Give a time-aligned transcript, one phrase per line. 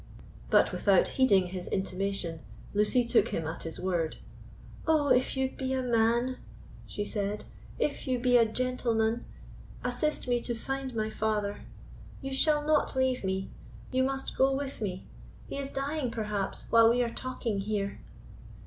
[0.49, 2.39] But, without heeding this intimation,
[2.73, 4.15] Lucy took him at his word.
[4.87, 6.37] "Oh, if you be a man,"
[6.87, 9.25] she said—"if you be a gentleman,
[9.83, 11.65] assist me to find my father!
[12.19, 15.05] You shall not leave me—you must go with me;
[15.47, 17.99] he is dying perhaps while we are talking here!"